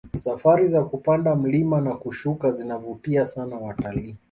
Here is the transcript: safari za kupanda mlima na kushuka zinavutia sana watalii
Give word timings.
safari 0.15 0.67
za 0.67 0.83
kupanda 0.83 1.35
mlima 1.35 1.81
na 1.81 1.95
kushuka 1.95 2.51
zinavutia 2.51 3.25
sana 3.25 3.55
watalii 3.57 4.15